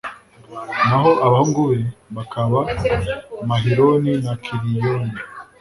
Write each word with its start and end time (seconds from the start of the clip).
naho 0.87 1.11
abahungu 1.25 1.61
be 1.69 1.79
bakaba 2.15 2.59
mahiloni 3.47 4.13
na 4.23 4.33
kiliyoni 4.43 5.15